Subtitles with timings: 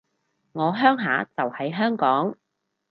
[0.53, 2.35] 我鄉下就喺香港